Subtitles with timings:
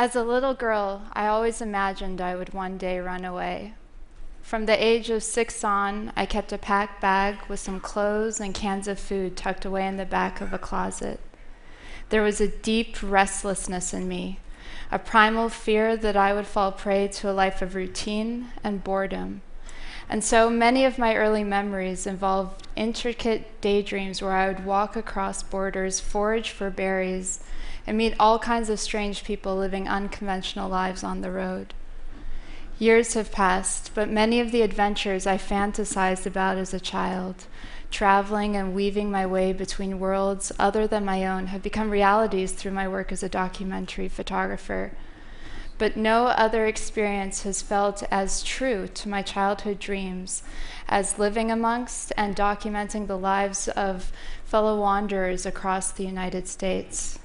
[0.00, 3.74] As a little girl, I always imagined I would one day run away.
[4.40, 8.54] From the age of six on, I kept a packed bag with some clothes and
[8.54, 11.20] cans of food tucked away in the back of a closet.
[12.08, 14.38] There was a deep restlessness in me,
[14.90, 19.42] a primal fear that I would fall prey to a life of routine and boredom.
[20.10, 25.44] And so many of my early memories involved intricate daydreams where I would walk across
[25.44, 27.38] borders, forage for berries,
[27.86, 31.74] and meet all kinds of strange people living unconventional lives on the road.
[32.80, 37.44] Years have passed, but many of the adventures I fantasized about as a child,
[37.92, 42.72] traveling and weaving my way between worlds other than my own, have become realities through
[42.72, 44.90] my work as a documentary photographer.
[45.80, 50.42] But no other experience has felt as true to my childhood dreams
[50.86, 54.12] as living amongst and documenting the lives of
[54.44, 57.18] fellow wanderers across the United States.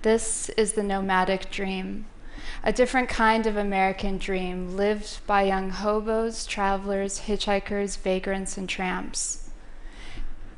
[0.00, 2.06] This is the nomadic dream
[2.64, 9.50] a different kind of American dream lived by young hobos, travelers, hitchhikers, vagrants, and tramps.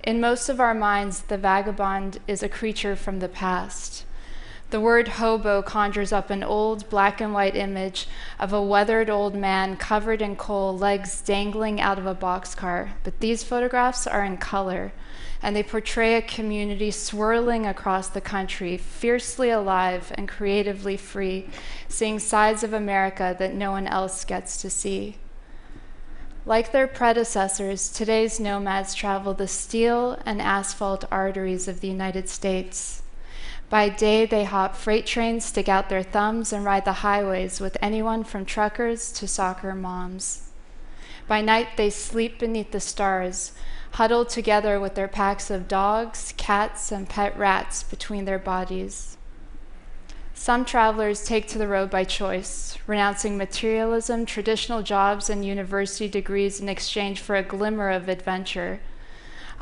[0.04, 4.04] In most of our minds, the vagabond is a creature from the past.
[4.74, 8.08] The word hobo conjures up an old black and white image
[8.40, 12.88] of a weathered old man covered in coal, legs dangling out of a boxcar.
[13.04, 14.92] But these photographs are in color,
[15.40, 21.50] and they portray a community swirling across the country, fiercely alive and creatively free,
[21.86, 25.18] seeing sides of America that no one else gets to see.
[26.44, 33.03] Like their predecessors, today's nomads travel the steel and asphalt arteries of the United States.
[33.74, 37.76] By day, they hop freight trains, stick out their thumbs, and ride the highways with
[37.82, 40.50] anyone from truckers to soccer moms.
[41.26, 43.50] By night, they sleep beneath the stars,
[43.94, 49.16] huddled together with their packs of dogs, cats, and pet rats between their bodies.
[50.34, 56.60] Some travelers take to the road by choice, renouncing materialism, traditional jobs, and university degrees
[56.60, 58.78] in exchange for a glimmer of adventure.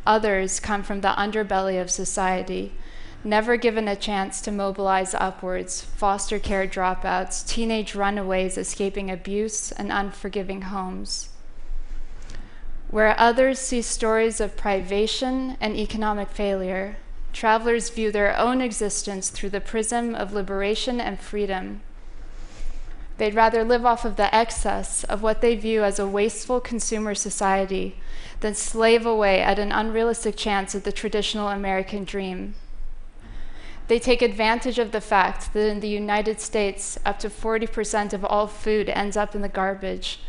[0.04, 2.74] Others come from the underbelly of society,
[3.24, 9.92] never given a chance to mobilize upwards, foster care dropouts, teenage runaways escaping abuse, and
[9.92, 11.28] unforgiving homes.
[12.90, 16.96] Where others see stories of privation and economic failure,
[17.32, 21.80] travelers view their own existence through the prism of liberation and freedom.
[23.18, 27.14] They'd rather live off of the excess of what they view as a wasteful consumer
[27.14, 27.96] society
[28.40, 32.54] than slave away at an unrealistic chance at the traditional American dream.
[33.92, 38.24] They take advantage of the fact that in the United States, up to 40% of
[38.24, 40.20] all food ends up in the garbage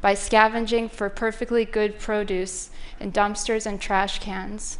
[0.00, 2.70] by scavenging for perfectly good produce
[3.00, 4.78] in dumpsters and trash cans.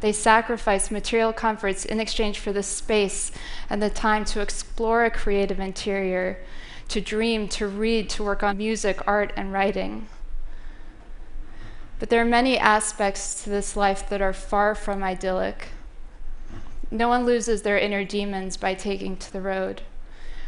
[0.00, 3.32] They sacrifice material comforts in exchange for the space
[3.70, 6.44] and the time to explore a creative interior,
[6.88, 10.08] to dream, to read, to work on music, art, and writing.
[11.98, 15.68] But there are many aspects to this life that are far from idyllic.
[16.90, 19.82] No one loses their inner demons by taking to the road.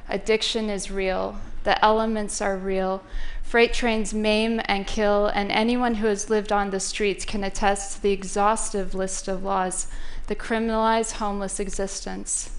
[0.08, 3.02] Addiction is real, the elements are real.
[3.42, 7.97] Freight trains maim and kill, and anyone who has lived on the streets can attest
[7.97, 9.88] to the exhaustive list of laws
[10.28, 12.50] that criminalize homeless existence.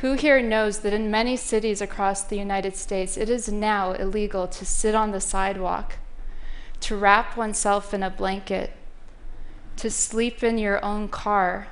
[0.00, 4.48] Who here knows that in many cities across the United States, it is now illegal
[4.48, 5.98] to sit on the sidewalk,
[6.80, 8.72] to wrap oneself in a blanket,
[9.76, 11.68] to sleep in your own car,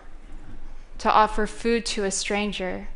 [0.99, 2.89] to offer food to a stranger?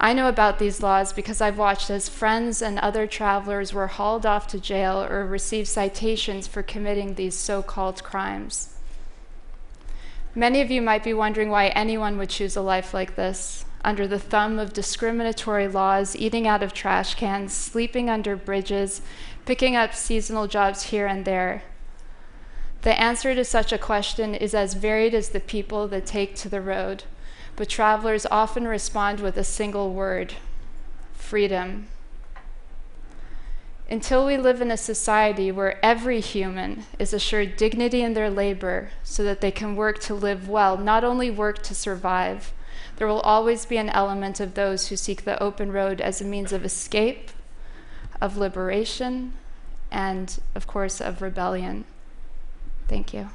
[0.00, 4.26] I know about these laws because I've watched as friends and other travelers were hauled
[4.26, 8.74] off to jail or received citations for committing these so called crimes.
[10.34, 14.08] Many of you might be wondering why anyone would choose a life like this, under
[14.08, 19.00] the thumb of discriminatory laws, eating out of trash cans, sleeping under bridges,
[19.46, 21.62] picking up seasonal jobs here and there.
[22.84, 26.48] The answer to such a question is as varied as the people that take to
[26.48, 27.04] the road
[27.56, 30.34] but travelers often respond with a single word
[31.12, 31.88] freedom.
[33.88, 38.90] Until we live in a society where every human is assured dignity in their labor
[39.02, 42.52] so that they can work to live well, not only work to survive,
[42.96, 46.24] there will always be an element of those who seek the open road as a
[46.24, 47.30] means of escape,
[48.20, 49.34] of liberation,
[49.90, 51.84] and, of course, of rebellion.
[52.88, 53.28] Thank you.